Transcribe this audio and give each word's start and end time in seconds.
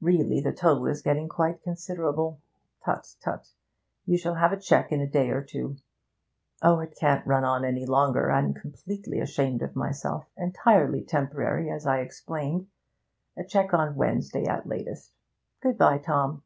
Really, 0.00 0.40
the 0.40 0.52
total 0.52 0.86
is 0.86 1.02
getting 1.02 1.28
quite 1.28 1.64
considerable. 1.64 2.40
Tut, 2.84 3.16
tut! 3.20 3.48
You 4.06 4.16
shall 4.16 4.36
have 4.36 4.52
a 4.52 4.56
cheque 4.56 4.92
in 4.92 5.00
a 5.00 5.06
day 5.10 5.30
or 5.30 5.42
two. 5.42 5.78
Oh, 6.62 6.78
it 6.78 6.94
can't 6.96 7.26
run 7.26 7.42
on 7.42 7.64
any 7.64 7.84
longer; 7.84 8.30
I'm 8.30 8.54
completely 8.54 9.18
ashamed 9.18 9.62
of 9.62 9.74
myself. 9.74 10.28
Entirely 10.36 11.02
temporary 11.02 11.72
as 11.72 11.88
I 11.88 11.98
explained. 12.02 12.68
A 13.36 13.42
cheque 13.42 13.74
on 13.74 13.96
Wednesday 13.96 14.44
at 14.46 14.64
latest. 14.64 15.10
Good 15.60 15.76
bye, 15.76 15.98
Tom.' 15.98 16.44